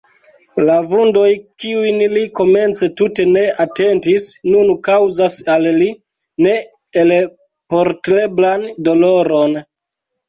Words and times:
La 0.67 0.75
vundoj, 0.93 1.25
kiujn 1.63 1.99
li 2.13 2.23
komence 2.39 2.89
tute 3.01 3.25
ne 3.35 3.43
atentis, 3.65 4.25
nun 4.55 4.71
kaŭzas 4.89 5.35
al 5.57 5.67
li 5.83 5.91
neelporteblan 6.49 8.65
doloron. 8.89 9.55